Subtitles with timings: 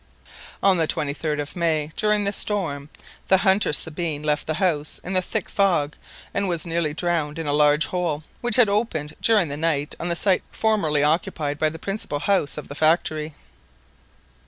[0.63, 2.89] On the 23d of May, during the storm,
[3.27, 5.95] the hunter Sabine left the house in the thick fog,
[6.33, 10.09] and was nearly drowned in a large hole which had opened during the night on
[10.09, 13.35] the site formerly occupied by the principal house of the factory.